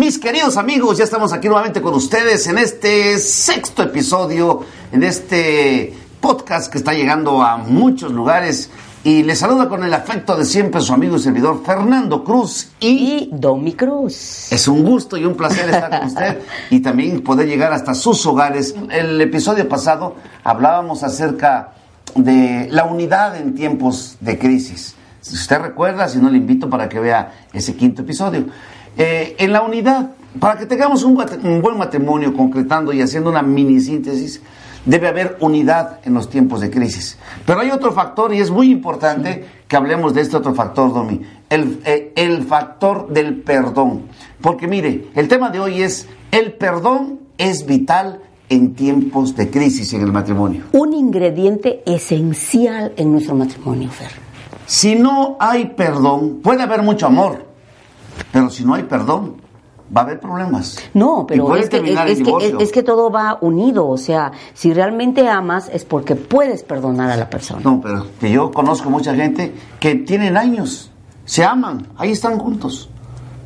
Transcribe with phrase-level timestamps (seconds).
[0.00, 5.92] Mis queridos amigos, ya estamos aquí nuevamente con ustedes en este sexto episodio, en este
[6.22, 8.70] podcast que está llegando a muchos lugares.
[9.04, 12.88] Y les saluda con el afecto de siempre su amigo y servidor Fernando Cruz y,
[12.88, 14.50] y Domi Cruz.
[14.50, 16.38] Es un gusto y un placer estar con usted
[16.70, 18.74] y también poder llegar hasta sus hogares.
[18.90, 21.74] El episodio pasado hablábamos acerca
[22.14, 24.94] de la unidad en tiempos de crisis.
[25.20, 28.46] Si usted recuerda, si no le invito para que vea ese quinto episodio.
[28.96, 33.42] Eh, en la unidad, para que tengamos un, un, buen matrimonio, concretando y haciendo una
[33.42, 34.40] mini síntesis,
[34.84, 37.18] debe haber unidad en los tiempos de crisis.
[37.46, 41.20] Pero hay otro factor y es muy importante que hablemos de este otro factor, Domi,
[41.48, 44.02] el, eh, el factor del perdón.
[44.40, 49.92] Porque mire, el tema de hoy es el perdón es vital en tiempos de crisis
[49.94, 50.64] en el matrimonio.
[50.72, 54.10] Un ingrediente esencial en nuestro matrimonio, Fer.
[54.66, 57.46] Si no hay perdón, puede haber mucho amor,
[58.32, 59.36] pero si no hay perdón,
[59.94, 60.78] va a haber problemas.
[60.94, 63.86] No, pero es que, es, que, es que, todo va unido.
[63.88, 67.60] O sea, si realmente amas es porque puedes perdonar a la persona.
[67.62, 70.90] No, pero que yo conozco mucha gente que tienen años,
[71.24, 72.88] se aman, ahí están juntos,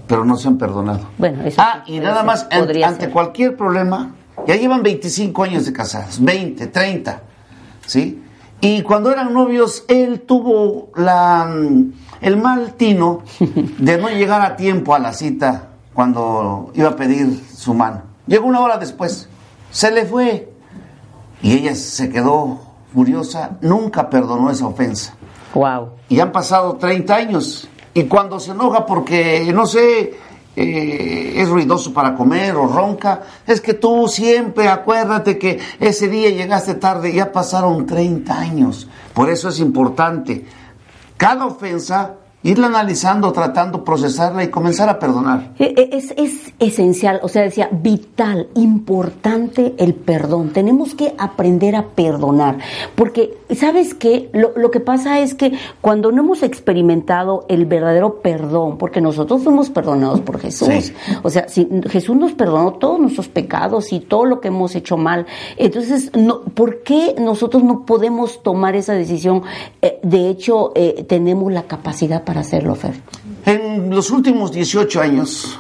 [0.06, 1.08] pero no se han perdonado.
[1.18, 4.14] Bueno, eso Ah, y nada más, ante, ante cualquier problema,
[4.46, 7.22] ya llevan 25 años de casados, 20, 30,
[7.86, 8.23] ¿sí?
[8.60, 11.54] Y cuando eran novios, él tuvo la,
[12.20, 13.22] el mal tino
[13.78, 18.02] de no llegar a tiempo a la cita cuando iba a pedir su mano.
[18.26, 19.28] Llegó una hora después,
[19.70, 20.50] se le fue.
[21.42, 22.58] Y ella se quedó
[22.92, 25.14] furiosa, nunca perdonó esa ofensa.
[25.52, 25.90] Wow.
[26.08, 27.68] Y han pasado 30 años.
[27.92, 30.14] Y cuando se enoja porque, no sé,
[30.56, 36.30] eh, es ruidoso para comer o ronca, es que tú siempre acuérdate que ese día
[36.30, 38.88] llegaste tarde, ya pasaron 30 años.
[39.12, 40.44] Por eso es importante
[41.16, 45.54] cada ofensa irla analizando, tratando, procesarla y comenzar a perdonar.
[45.58, 50.50] Es, es, esencial, o sea, decía, vital, importante el perdón.
[50.50, 52.58] Tenemos que aprender a perdonar,
[52.94, 54.28] porque, ¿sabes qué?
[54.32, 59.42] Lo, lo, que pasa es que cuando no hemos experimentado el verdadero perdón, porque nosotros
[59.42, 60.92] fuimos perdonados por Jesús, sí.
[61.22, 64.98] o sea, si Jesús nos perdonó todos nuestros pecados y todo lo que hemos hecho
[64.98, 65.26] mal,
[65.56, 69.42] entonces, no, ¿por qué nosotros no podemos tomar esa decisión?
[69.80, 73.00] Eh, de hecho, eh, tenemos la capacidad para hacerlo, Fer?
[73.44, 75.58] En los últimos 18 años,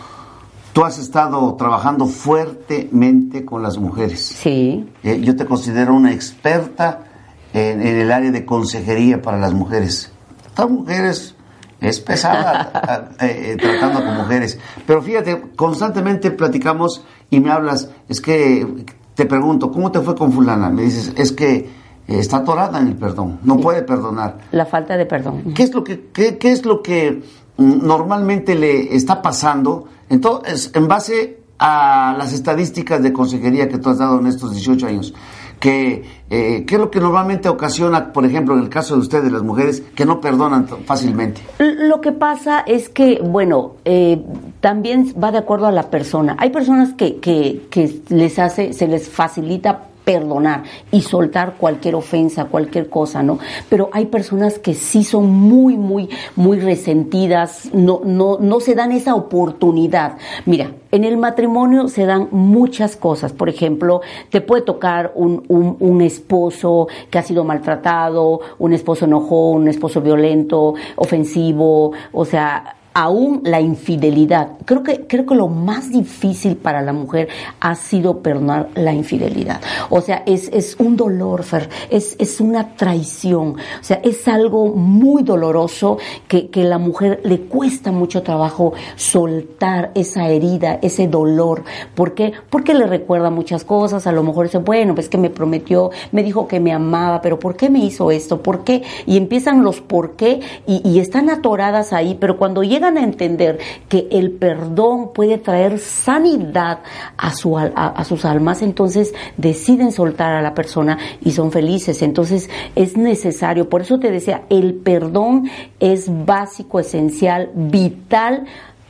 [0.72, 4.20] tú has estado trabajando fuertemente con las mujeres.
[4.20, 4.88] Sí.
[5.02, 7.04] Eh, yo te considero una experta
[7.52, 10.10] en, en, el área de consejería para las mujeres.
[10.46, 11.34] Estas mujeres
[11.80, 14.58] es pesada eh, tratando con mujeres.
[14.86, 20.32] Pero fíjate, constantemente platicamos y me hablas, es que te pregunto, ¿cómo te fue con
[20.32, 20.70] fulana?
[20.70, 23.62] Me dices, es que está atorada en el perdón, no sí.
[23.62, 24.38] puede perdonar.
[24.52, 25.54] La falta de perdón.
[25.54, 27.22] ¿Qué es lo que, qué, qué es lo que
[27.56, 29.86] normalmente le está pasando?
[30.08, 34.86] Entonces, en base a las estadísticas de consejería que tú has dado en estos 18
[34.86, 35.14] años,
[35.60, 39.32] que, eh, ¿qué es lo que normalmente ocasiona, por ejemplo, en el caso de ustedes,
[39.32, 41.40] las mujeres, que no perdonan fácilmente?
[41.58, 44.22] Lo que pasa es que, bueno, eh,
[44.60, 46.36] también va de acuerdo a la persona.
[46.38, 52.44] Hay personas que, que, que les hace, se les facilita perdonar y soltar cualquier ofensa,
[52.46, 53.38] cualquier cosa, ¿no?
[53.68, 58.92] Pero hay personas que sí son muy, muy, muy resentidas, no, no, no se dan
[58.92, 60.18] esa oportunidad.
[60.46, 63.32] Mira, en el matrimonio se dan muchas cosas.
[63.32, 69.06] Por ejemplo, te puede tocar un, un, un esposo que ha sido maltratado, un esposo
[69.06, 74.52] enojón, un esposo violento, ofensivo, o sea, aún la infidelidad.
[74.64, 77.28] Creo que, creo que lo más difícil para la mujer
[77.60, 79.60] ha sido perdonar la infidelidad.
[79.90, 83.56] O sea, es, es un dolor, Fer, es, es una traición.
[83.80, 85.98] O sea, es algo muy doloroso
[86.28, 91.64] que, que la mujer le cuesta mucho trabajo soltar esa herida, ese dolor.
[91.96, 92.32] ¿Por qué?
[92.48, 94.06] Porque le recuerda muchas cosas.
[94.06, 97.40] A lo mejor dice, bueno, pues que me prometió, me dijo que me amaba, pero
[97.40, 98.40] ¿por qué me hizo esto?
[98.40, 98.82] ¿Por qué?
[99.04, 103.04] Y empiezan los por qué y, y están atoradas ahí, pero cuando llega llegan a
[103.04, 103.58] entender
[103.88, 106.80] que el perdón puede traer sanidad
[107.16, 112.02] a, su, a, sus almas, entonces deciden soltar a la persona y son felices.
[112.02, 115.50] Entonces es necesario, por eso te decía, el perdón
[115.80, 118.44] es básico, esencial, vital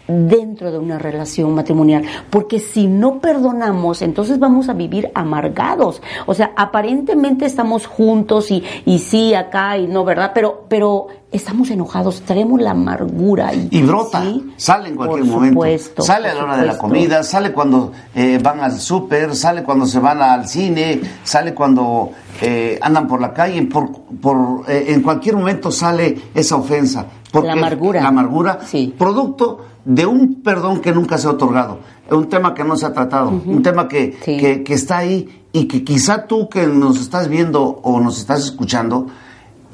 [0.07, 6.03] dentro de una relación matrimonial, porque si no perdonamos, entonces vamos a vivir amargados.
[6.27, 10.33] O sea, aparentemente estamos juntos y, y sí, acá y no, ¿verdad?
[10.35, 13.53] Pero, pero estamos enojados, traemos la amargura.
[13.53, 14.23] Y, brota,
[14.57, 16.03] sale en cualquier momento.
[16.03, 19.85] Sale a la hora de la comida, sale cuando eh, van al súper, sale cuando
[19.85, 23.91] se van al cine, sale cuando eh, andan por la calle, por,
[24.21, 27.07] por eh, en cualquier momento sale esa ofensa.
[27.33, 28.01] Porque la amargura.
[28.01, 28.95] La amargura, sí.
[28.97, 31.81] producto de un perdón que nunca se ha otorgado,
[32.11, 35.85] un tema que no se ha tratado, un tema que, que, está ahí y que
[35.85, 39.09] quizá tú que nos estás viendo o nos estás escuchando,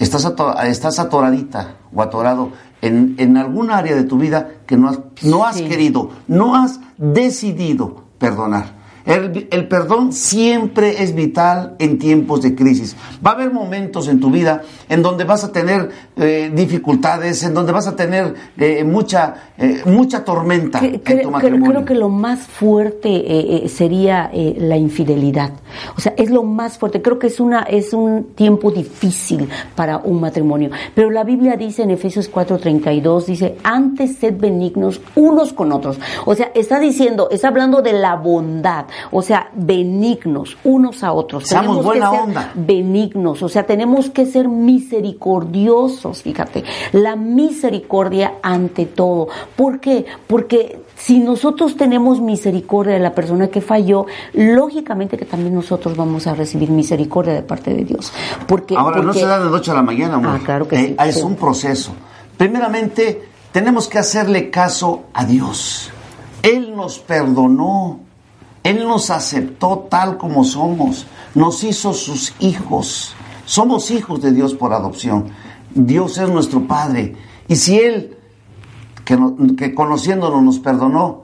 [0.00, 0.32] estás,
[0.64, 2.50] estás atoradita o atorado
[2.82, 6.80] en, en algún área de tu vida que no has, no has querido, no has
[6.96, 8.79] decidido perdonar.
[9.04, 12.96] El, perdón siempre es vital en tiempos de crisis.
[13.24, 17.54] Va a haber momentos en tu vida en donde vas a tener eh, dificultades, en
[17.54, 21.70] donde vas a tener eh, mucha, eh, mucha tormenta en tu matrimonio.
[21.70, 25.52] Creo que lo más fuerte sería la infidelidad.
[25.96, 27.02] O sea, es lo más fuerte.
[27.02, 30.70] Creo que es, una, es un tiempo difícil para un matrimonio.
[30.94, 35.98] Pero la Biblia dice en Efesios 4:32, dice, antes sed benignos unos con otros.
[36.24, 41.46] O sea, está diciendo, está hablando de la bondad o sea, benignos unos a otros.
[41.46, 42.52] Seamos buena onda.
[42.54, 49.28] benignos, o sea, tenemos que ser misericordiosos, fíjate, la misericordia ante todo.
[49.56, 50.06] ¿Por qué?
[50.26, 56.26] Porque si nosotros tenemos misericordia de la persona que falló, lógicamente que también nosotros vamos
[56.26, 58.12] a recibir misericordia de parte de Dios.
[58.46, 60.38] Porque, Ahora, no se da de noche a la mañana, amor.
[60.40, 61.08] Ah, claro que eh, sí.
[61.08, 61.92] Es un proceso.
[62.36, 65.90] Primeramente, tenemos que hacerle caso a Dios.
[66.42, 68.00] Él nos perdonó.
[68.62, 73.14] Él nos aceptó tal como somos, nos hizo sus hijos.
[73.46, 75.28] Somos hijos de Dios por adopción.
[75.74, 77.16] Dios es nuestro Padre.
[77.48, 78.16] Y si Él,
[79.04, 81.22] que, conociéndonos nos perdonó,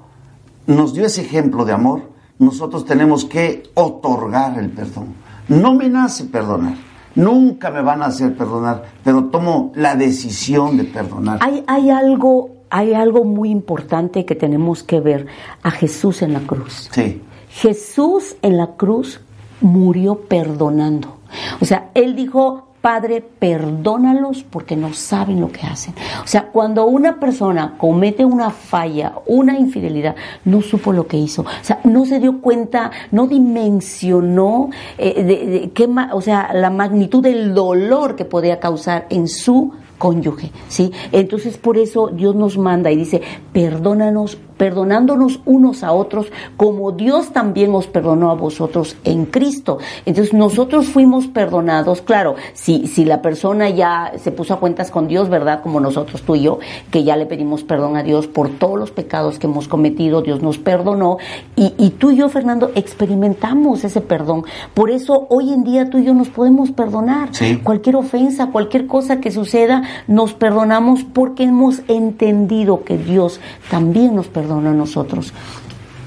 [0.67, 5.15] nos dio ese ejemplo de amor, nosotros tenemos que otorgar el perdón.
[5.49, 6.75] No me nace perdonar.
[7.15, 11.39] Nunca me van a hacer perdonar, pero tomo la decisión de perdonar.
[11.41, 15.27] Hay, hay algo hay algo muy importante que tenemos que ver
[15.63, 16.89] a Jesús en la cruz.
[16.93, 17.23] Sí.
[17.61, 19.21] Jesús en la cruz
[19.61, 21.17] murió perdonando.
[21.61, 25.95] O sea, él dijo, Padre, perdónalos porque no saben lo que hacen.
[26.23, 30.15] O sea, cuando una persona comete una falla, una infidelidad,
[30.45, 31.43] no supo lo que hizo.
[31.43, 37.55] O sea, no se dio cuenta, no dimensionó eh, qué, o sea, la magnitud del
[37.55, 40.93] dolor que podía causar en su cónyuge, ¿sí?
[41.11, 43.23] Entonces por eso Dios nos manda y dice,
[43.53, 46.27] perdónanos perdonándonos unos a otros
[46.57, 49.79] como Dios también os perdonó a vosotros en Cristo.
[50.05, 55.09] Entonces nosotros fuimos perdonados, claro, si, si la persona ya se puso a cuentas con
[55.09, 55.63] Dios, ¿verdad?
[55.63, 56.59] Como nosotros tú y yo,
[56.91, 60.43] que ya le pedimos perdón a Dios por todos los pecados que hemos cometido, Dios
[60.43, 61.19] nos perdonó
[61.55, 64.45] y, y tú y yo, Fernando, experimentamos ese perdón.
[64.75, 67.31] Por eso hoy en día tú y yo nos podemos perdonar.
[67.63, 74.29] Cualquier ofensa, cualquier cosa que suceda, nos perdonamos porque hemos entendido que Dios también nos
[74.47, 75.33] perdona a nosotros,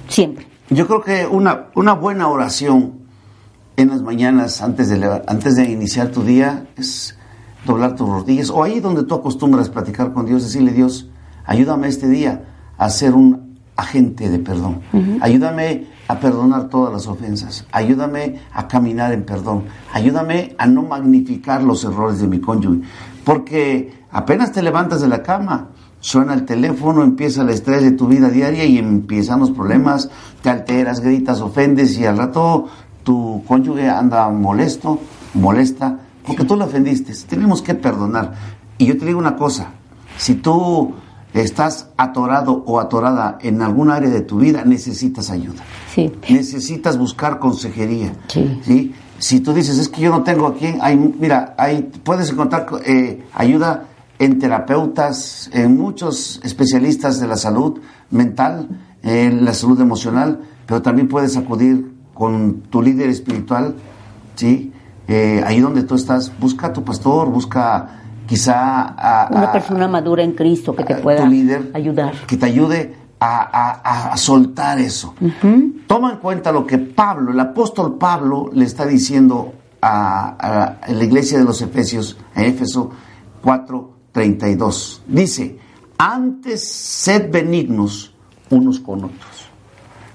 [0.07, 0.47] siempre.
[0.69, 2.93] Yo creo que una, una buena oración
[3.75, 7.17] en las mañanas antes de, antes de iniciar tu día es
[7.65, 11.09] doblar tus rodillas o ahí donde tú acostumbras platicar con Dios, decirle Dios,
[11.45, 12.45] ayúdame este día
[12.77, 14.81] a ser un agente de perdón.
[15.21, 17.65] Ayúdame a perdonar todas las ofensas.
[17.71, 19.65] Ayúdame a caminar en perdón.
[19.93, 22.81] Ayúdame a no magnificar los errores de mi cónyuge.
[23.23, 28.07] Porque apenas te levantas de la cama, suena el teléfono, empieza el estrés de tu
[28.07, 30.09] vida diaria y empiezan los problemas,
[30.41, 32.67] te alteras, gritas, ofendes y al rato
[33.03, 34.99] tu cónyuge anda molesto,
[35.33, 37.13] molesta, porque tú lo ofendiste.
[37.27, 38.33] Tenemos que perdonar.
[38.77, 39.71] Y yo te digo una cosa,
[40.17, 40.93] si tú
[41.33, 45.63] estás atorado o atorada en algún área de tu vida, necesitas ayuda.
[45.93, 46.11] Sí.
[46.29, 48.13] Necesitas buscar consejería.
[48.27, 48.93] Sí.
[49.17, 52.67] Si tú dices, es que yo no tengo a quién, hay, mira, hay, puedes encontrar
[52.85, 53.85] eh, ayuda
[54.19, 57.79] en terapeutas, en muchos especialistas de la salud
[58.11, 58.67] mental,
[59.01, 63.75] en la salud emocional, pero también puedes acudir con tu líder espiritual,
[64.35, 64.73] ¿sí?
[65.07, 70.21] Eh, ahí donde tú estás, busca a tu pastor, busca quizá a, una persona madura
[70.21, 71.25] en Cristo que te pueda
[71.73, 72.13] ayudar.
[72.27, 75.15] Que te ayude a, soltar eso.
[75.87, 81.39] Toma en cuenta lo que Pablo, el apóstol Pablo, le está diciendo a, la iglesia
[81.39, 82.91] de los Efesios, a Éfeso
[83.41, 85.03] 4, 32.
[85.07, 85.59] Dice,
[85.97, 88.13] antes sed benignos
[88.49, 89.49] unos con otros,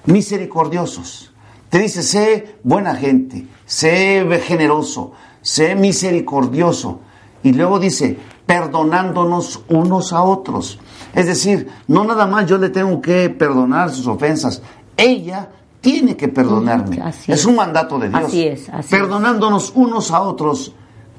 [0.06, 1.32] misericordiosos.
[1.68, 7.00] Te dice, sé buena gente, sé generoso, sé misericordioso.
[7.42, 10.78] Y luego dice, perdonándonos unos a otros.
[11.14, 14.62] Es decir, no nada más yo le tengo que perdonar sus ofensas,
[14.96, 16.98] ella tiene que perdonarme.
[17.26, 17.44] es.
[17.44, 18.22] un mandato de Dios.
[18.24, 20.72] Así es, perdonándonos unos a otros,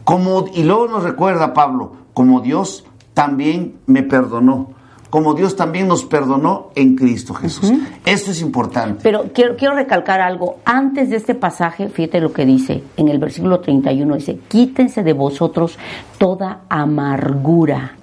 [0.03, 4.73] como y luego nos recuerda Pablo, como Dios también me perdonó
[5.15, 7.71] como Dios también nos perdonó en Cristo Jesús.
[8.05, 8.99] Eso es importante.
[9.01, 10.57] Pero quiero, quiero recalcar algo.
[10.65, 15.13] Antes de este pasaje, fíjate lo que dice en el versículo 31, dice, quítense de
[15.13, 15.79] vosotros
[16.17, 17.93] toda amargura,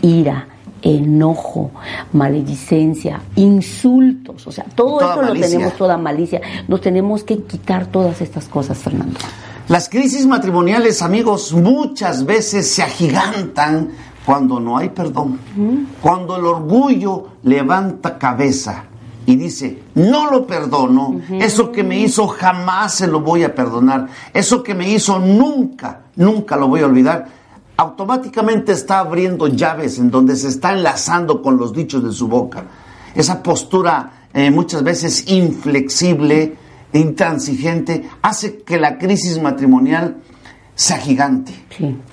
[0.00, 0.46] ira,
[0.80, 1.72] enojo,
[2.14, 6.40] maledicencia, insultos, o sea, todo esto lo tenemos, toda malicia.
[6.68, 9.18] Nos tenemos que quitar todas estas cosas, Fernando.
[9.70, 13.90] Las crisis matrimoniales, amigos, muchas veces se agigantan
[14.26, 15.38] cuando no hay perdón,
[16.02, 18.86] cuando el orgullo levanta cabeza
[19.26, 24.08] y dice, no lo perdono, eso que me hizo jamás se lo voy a perdonar,
[24.34, 27.28] eso que me hizo nunca, nunca lo voy a olvidar,
[27.76, 32.64] automáticamente está abriendo llaves en donde se está enlazando con los dichos de su boca.
[33.14, 36.56] Esa postura eh, muchas veces inflexible,
[36.98, 40.16] intransigente, hace que la crisis matrimonial
[40.74, 41.52] sea gigante,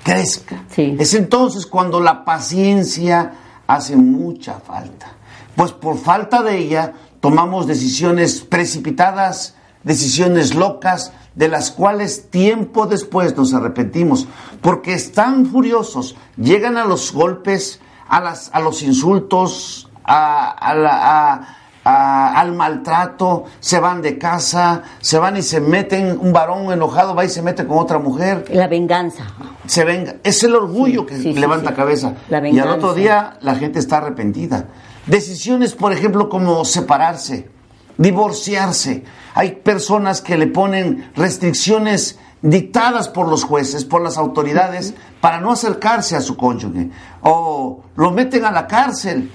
[0.04, 0.64] crezca.
[0.76, 3.34] Es entonces cuando la paciencia
[3.66, 5.14] hace mucha falta.
[5.56, 13.38] Pues por falta de ella tomamos decisiones precipitadas, decisiones locas, de las cuales tiempo después
[13.38, 14.28] nos arrepentimos,
[14.62, 17.80] porque están furiosos, llegan a los golpes,
[18.10, 21.57] a, las, a los insultos, a, a,
[21.88, 27.24] al maltrato, se van de casa, se van y se meten, un varón enojado va
[27.24, 28.46] y se mete con otra mujer.
[28.52, 29.24] La venganza.
[29.66, 30.16] Se venga.
[30.24, 32.14] Es el orgullo que levanta cabeza.
[32.30, 34.66] y al otro día la gente está arrepentida.
[35.06, 37.50] Decisiones, por ejemplo, como separarse,
[37.98, 39.06] divorciarse.
[39.34, 45.52] Hay personas que le ponen restricciones dictadas por los jueces, por las autoridades, para no
[45.54, 46.90] acercarse a su cónyuge.
[47.22, 49.32] O lo meten a la cárcel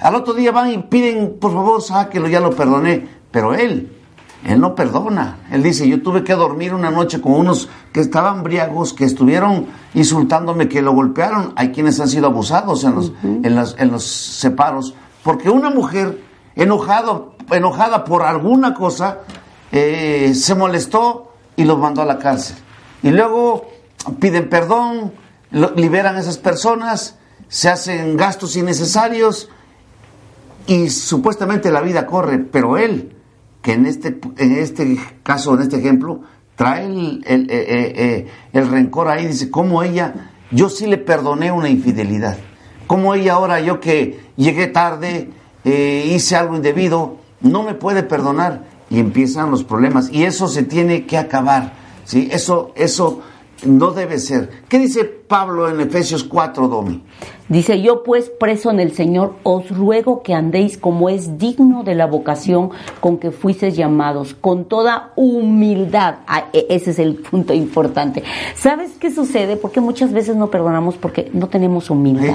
[0.00, 3.08] al otro día van y piden, por favor, sáquelo, ya lo perdoné.
[3.30, 3.92] Pero él,
[4.44, 5.38] él no perdona.
[5.50, 9.66] Él dice, yo tuve que dormir una noche con unos que estaban briagos, que estuvieron
[9.94, 11.52] insultándome, que lo golpearon.
[11.56, 13.12] Hay quienes han sido abusados en los,
[13.78, 14.94] en los separos.
[15.22, 16.20] Porque una mujer
[16.54, 19.18] enojado, enojada por alguna cosa,
[19.72, 22.56] eh, se molestó y los mandó a la cárcel.
[23.02, 23.66] Y luego
[24.20, 25.12] piden perdón,
[25.50, 29.48] liberan a esas personas, se hacen gastos innecesarios
[30.66, 33.16] y supuestamente la vida corre, pero él,
[33.62, 36.22] que en este, en este caso, en este ejemplo,
[36.56, 41.52] trae el, el, eh, eh, eh, rencor ahí, dice, ¿cómo ella, yo sí le perdoné
[41.52, 42.36] una infidelidad?
[42.86, 45.30] ¿Cómo ella ahora, yo que llegué tarde,
[45.64, 48.64] hice algo indebido, no me puede perdonar?
[48.88, 50.08] Y empiezan los problemas.
[50.12, 51.72] Y eso se tiene que acabar.
[52.04, 52.28] ¿sí?
[52.30, 53.22] Eso, eso
[53.64, 54.62] no debe ser.
[54.68, 57.02] ¿Qué dice Pablo en Efesios 4, Domi?
[57.48, 61.94] Dice, yo pues preso en el Señor, os ruego que andéis como es digno de
[61.94, 66.16] la vocación con que fuisteis llamados, con toda humildad.
[66.26, 68.24] Ah, e, ese es el punto importante.
[68.56, 69.56] ¿Sabes qué sucede?
[69.56, 72.34] Porque muchas veces no perdonamos porque no tenemos humildad.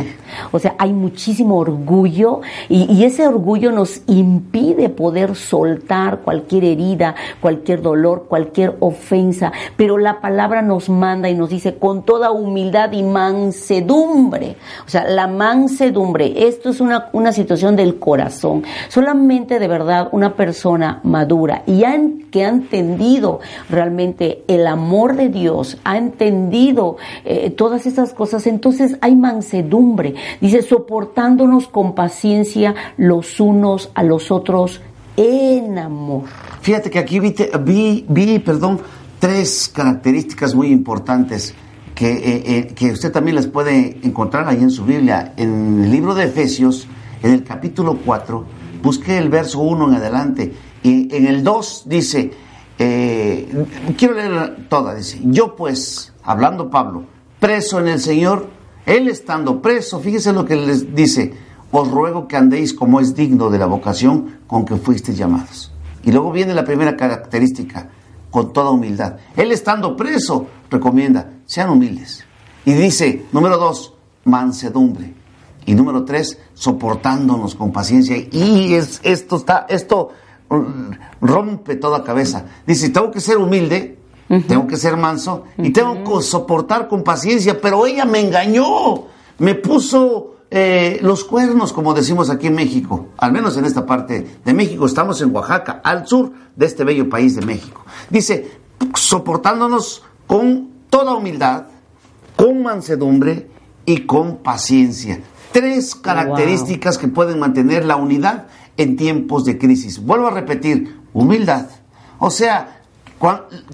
[0.53, 7.15] O sea, hay muchísimo orgullo y, y ese orgullo nos impide poder soltar cualquier herida,
[7.41, 9.51] cualquier dolor, cualquier ofensa.
[9.75, 14.55] Pero la palabra nos manda y nos dice, con toda humildad y mansedumbre.
[14.85, 18.63] O sea, la mansedumbre, esto es una, una situación del corazón.
[18.89, 21.83] Solamente de verdad una persona madura y
[22.31, 28.97] que ha entendido realmente el amor de Dios, ha entendido eh, todas esas cosas, entonces
[29.01, 30.15] hay mansedumbre.
[30.39, 34.81] Dice, soportándonos con paciencia los unos a los otros
[35.17, 36.23] en amor.
[36.61, 38.79] Fíjate que aquí vi, vi, vi perdón,
[39.19, 41.53] tres características muy importantes
[42.07, 46.15] eh, eh, que, usted también las puede encontrar ahí en su Biblia, en el libro
[46.15, 46.87] de Efesios,
[47.21, 48.45] en el capítulo 4,
[48.81, 50.53] busque el verso 1 en adelante,
[50.83, 52.31] y en el 2 dice,
[52.79, 53.65] eh,
[53.97, 57.03] quiero leer toda, dice, yo pues, hablando Pablo,
[57.39, 58.47] preso en el Señor,
[58.85, 61.33] él estando preso, fíjese lo que les dice,
[61.71, 65.71] os ruego que andéis como es digno de la vocación con que fuisteis llamados.
[66.03, 67.89] Y luego viene la primera característica,
[68.31, 69.17] con toda humildad.
[69.35, 72.23] Él estando preso, recomienda, sean humildes.
[72.63, 73.93] Y dice, número dos,
[74.23, 75.13] mansedumbre.
[75.65, 78.15] Y número tres, soportándonos con paciencia.
[78.15, 80.11] Y es, esto está, esto
[81.19, 82.45] rompe toda cabeza.
[82.65, 83.99] Dice, tengo que ser humilde,
[84.47, 89.07] tengo que ser manso y tengo que soportar con paciencia, pero ella me engañó,
[89.39, 94.39] me puso eh, los cuernos, como decimos aquí en México, al menos en esta parte
[94.45, 97.83] de México, estamos en Oaxaca, al sur de este bello país de México.
[98.09, 98.51] Dice,
[98.95, 101.63] soportándonos con toda humildad,
[102.35, 103.47] con mansedumbre
[103.85, 105.21] y con paciencia.
[105.51, 108.45] Tres características que pueden mantener la unidad
[108.77, 110.03] en tiempos de crisis.
[110.03, 111.67] Vuelvo a repetir, humildad.
[112.19, 112.81] O sea,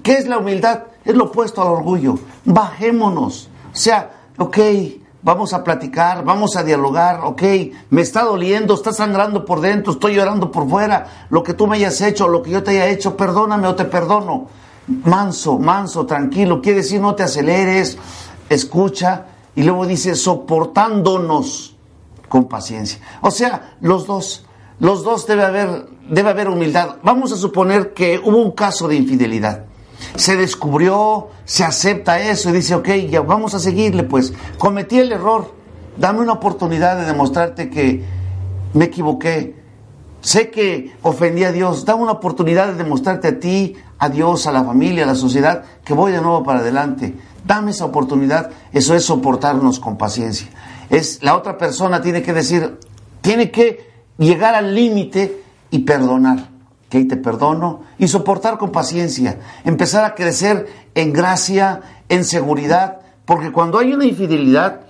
[0.03, 0.83] ¿qué es la humildad?
[1.03, 2.19] Es lo opuesto al orgullo.
[2.45, 3.49] Bajémonos.
[3.73, 4.57] O sea, ok,
[5.23, 7.41] vamos a platicar, vamos a dialogar, ok,
[7.89, 11.77] me está doliendo, está sangrando por dentro, estoy llorando por fuera, lo que tú me
[11.77, 14.47] hayas hecho, lo que yo te haya hecho, perdóname o te perdono.
[14.87, 17.97] Manso, manso, tranquilo, quiere decir no te aceleres,
[18.49, 19.25] escucha,
[19.55, 21.75] y luego dice soportándonos
[22.29, 22.99] con paciencia.
[23.21, 24.45] O sea, los dos,
[24.79, 26.97] los dos debe haber, debe haber humildad.
[27.03, 29.65] Vamos a suponer que hubo un caso de infidelidad
[30.15, 35.11] se descubrió, se acepta eso y dice, ok, ya vamos a seguirle, pues cometí el
[35.11, 35.53] error,
[35.97, 38.03] dame una oportunidad de demostrarte que
[38.73, 39.55] me equivoqué,
[40.27, 44.51] sé que ofendí a Dios, dame una oportunidad de demostrarte a ti, a Dios, a
[44.51, 47.15] la familia, a la sociedad, que voy de nuevo para adelante.
[47.45, 50.49] Dame esa oportunidad, eso es soportarnos con paciencia.
[50.89, 52.77] Es la otra persona tiene que decir,
[53.21, 56.49] tiene que llegar al límite y perdonar
[56.89, 63.51] que te perdono, y soportar con paciencia, empezar a crecer en gracia, en seguridad, porque
[63.51, 64.81] cuando hay una infidelidad,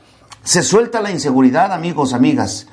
[0.43, 2.67] se suelta la inseguridad, amigos, amigas.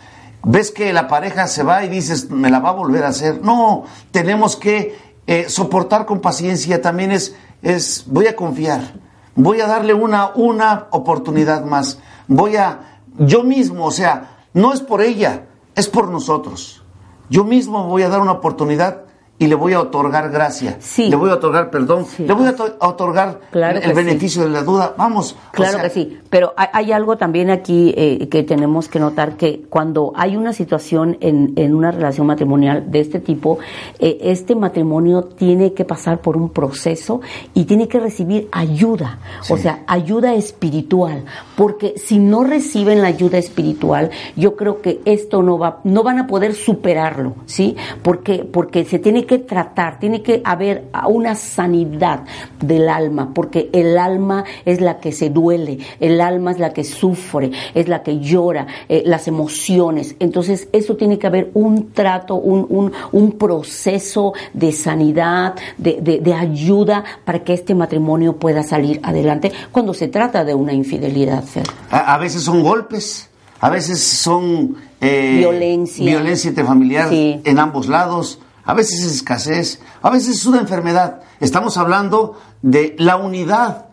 [0.44, 3.42] Ves que la pareja se va y dices, me la va a volver a hacer.
[3.42, 4.96] No, tenemos que
[5.26, 8.94] eh, soportar con paciencia, también es, es, voy a confiar,
[9.34, 11.98] voy a darle una, una oportunidad más,
[12.28, 16.82] voy a, yo mismo, o sea, no es por ella, es por nosotros.
[17.30, 19.03] Yo mismo voy a dar una oportunidad
[19.44, 23.40] y le voy a otorgar gracia, le voy a otorgar perdón, le voy a otorgar
[23.52, 24.94] el beneficio de la duda.
[24.96, 25.36] Vamos.
[25.52, 30.12] Claro que sí, pero hay, algo también aquí eh, que tenemos que notar que cuando
[30.16, 33.58] hay una situación en, en una relación matrimonial de este tipo,
[33.98, 37.20] eh, este matrimonio tiene que pasar por un proceso
[37.52, 39.18] y tiene que recibir ayuda,
[39.50, 45.42] o sea, ayuda espiritual, porque si no reciben la ayuda espiritual, yo creo que esto
[45.42, 47.76] no va, no van a poder superarlo, ¿sí?
[48.02, 52.24] Porque, porque se tiene que tratar, tiene que haber una sanidad
[52.60, 56.84] del alma, porque el alma es la que se duele, el alma es la que
[56.84, 60.16] sufre, es la que llora, eh, las emociones.
[60.18, 67.04] Entonces, eso tiene que haber un trato, un, un, proceso de sanidad, de, de, ayuda
[67.24, 71.44] para que este matrimonio pueda salir adelante cuando se trata de una infidelidad.
[71.90, 73.28] A, veces son golpes,
[73.60, 80.10] a veces son eh, violencia, violencia intrafamiliar en ambos lados, a veces es escasez, a
[80.10, 81.20] veces es una enfermedad.
[81.40, 83.86] Estamos hablando de la unidad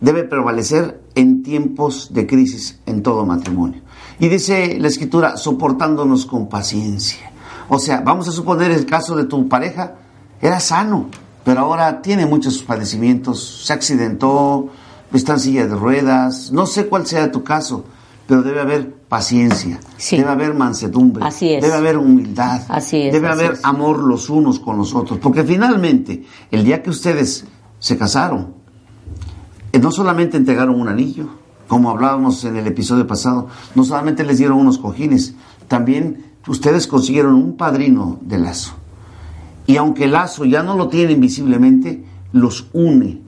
[0.00, 3.82] debe prevalecer en tiempos de crisis en todo matrimonio.
[4.18, 7.30] Y dice la escritura, soportándonos con paciencia.
[7.68, 9.94] O sea, vamos a suponer el caso de tu pareja,
[10.40, 11.08] era sano,
[11.44, 14.70] pero ahora tiene muchos padecimientos, se accidentó,
[15.12, 17.84] está en silla de ruedas, no sé cuál sea tu caso,
[18.30, 22.60] pero debe haber paciencia, debe haber mansedumbre, debe haber humildad,
[22.92, 27.44] debe haber amor los unos con los otros, porque finalmente, el día que ustedes
[27.80, 28.54] se casaron,
[29.72, 31.26] eh, no solamente entregaron un anillo,
[31.66, 35.34] como hablábamos en el episodio pasado, no solamente les dieron unos cojines,
[35.66, 38.74] también ustedes consiguieron un padrino de lazo.
[39.66, 43.22] Y aunque el lazo ya no lo tiene invisiblemente, los une.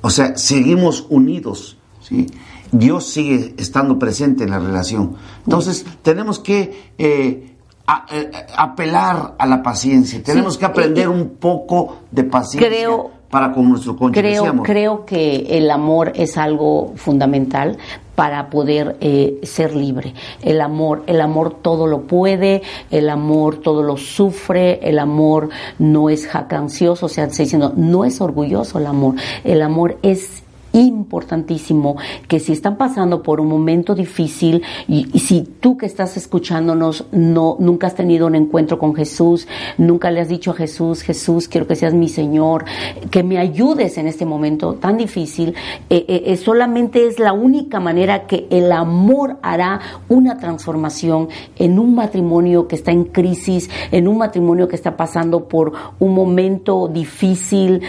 [0.00, 1.76] O sea, seguimos unidos.
[2.00, 2.26] ¿sí?
[2.72, 5.16] Dios sigue estando presente en la relación.
[5.44, 7.50] Entonces, tenemos que eh,
[8.12, 12.88] eh, apelar a la paciencia, tenemos que aprender un poco de paciencia.
[13.28, 14.20] para con nuestro cónyuge.
[14.20, 17.78] Creo, creo que el amor es algo fundamental
[18.20, 20.14] para poder eh, ser libre.
[20.42, 26.10] El amor, el amor todo lo puede, el amor todo lo sufre, el amor no
[26.10, 31.96] es jactancioso, o sea, diciendo, no es orgulloso el amor, el amor es importantísimo
[32.28, 37.56] que si están pasando por un momento difícil y, si tú que estás escuchándonos no
[37.58, 39.46] nunca has tenido un encuentro con Jesús,
[39.78, 42.64] nunca le has dicho a Jesús, Jesús, quiero que seas mi Señor,
[43.10, 45.54] que me ayudes en este momento tan difícil,
[45.88, 51.78] eh, eh, eh, solamente es la única manera que el amor hará una transformación en
[51.78, 56.88] un matrimonio que está en crisis, en un matrimonio que está pasando por un momento
[56.88, 57.82] difícil,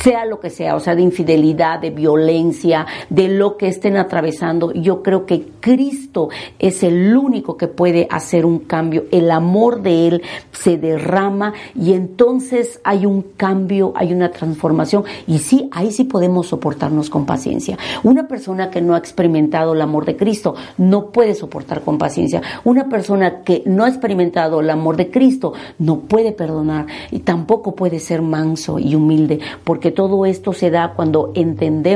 [0.00, 3.96] sea lo que sea, o sea, de infidelidad, de violencia, violencia, de lo que estén
[3.96, 4.72] atravesando.
[4.72, 6.28] Yo creo que Cristo
[6.60, 9.06] es el único que puede hacer un cambio.
[9.10, 15.40] El amor de Él se derrama y entonces hay un cambio, hay una transformación y
[15.40, 17.76] sí, ahí sí podemos soportarnos con paciencia.
[18.04, 22.40] Una persona que no ha experimentado el amor de Cristo no puede soportar con paciencia.
[22.62, 27.74] Una persona que no ha experimentado el amor de Cristo no puede perdonar y tampoco
[27.74, 31.95] puede ser manso y humilde, porque todo esto se da cuando entendemos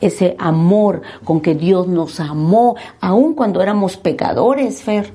[0.00, 5.12] ese amor con que Dios nos amó, aun cuando éramos pecadores, Fer.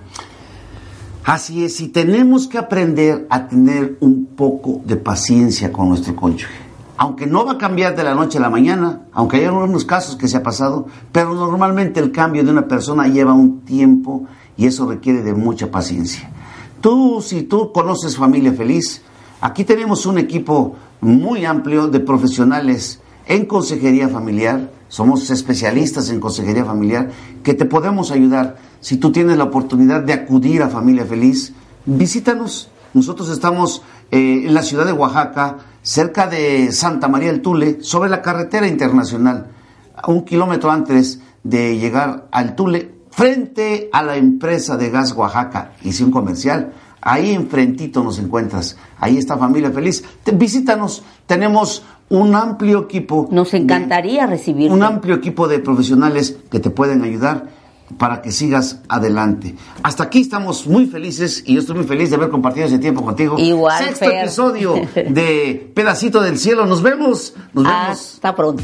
[1.23, 6.71] Así es, y tenemos que aprender a tener un poco de paciencia con nuestro cónyuge.
[6.97, 10.15] Aunque no va a cambiar de la noche a la mañana, aunque hay algunos casos
[10.15, 14.25] que se ha pasado, pero normalmente el cambio de una persona lleva un tiempo
[14.57, 16.29] y eso requiere de mucha paciencia.
[16.79, 19.01] Tú, si tú conoces Familia Feliz,
[19.41, 26.65] aquí tenemos un equipo muy amplio de profesionales en consejería familiar, somos especialistas en consejería
[26.65, 27.09] familiar,
[27.43, 28.57] que te podemos ayudar.
[28.81, 31.53] Si tú tienes la oportunidad de acudir a Familia Feliz,
[31.85, 32.69] visítanos.
[32.93, 38.09] Nosotros estamos eh, en la ciudad de Oaxaca, cerca de Santa María del Tule, sobre
[38.09, 39.47] la carretera internacional,
[40.07, 45.73] un kilómetro antes de llegar al Tule, frente a la empresa de gas Oaxaca.
[45.83, 46.73] Hice un comercial.
[47.01, 48.77] Ahí enfrentito nos encuentras.
[48.99, 50.03] Ahí está Familia Feliz.
[50.33, 51.03] visítanos.
[51.25, 53.27] Tenemos un amplio equipo.
[53.31, 54.69] Nos encantaría recibir.
[54.71, 57.47] Un amplio equipo de profesionales que te pueden ayudar
[57.97, 59.55] para que sigas adelante.
[59.81, 63.03] Hasta aquí estamos muy felices y yo estoy muy feliz de haber compartido ese tiempo
[63.03, 63.37] contigo.
[63.39, 63.83] Igual.
[63.83, 66.65] Sexto episodio de Pedacito del Cielo.
[66.65, 67.33] Nos vemos.
[67.53, 67.89] Nos vemos.
[67.89, 68.63] Hasta pronto.